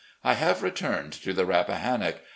[0.23, 2.21] I 'have returned to the Rappahannock.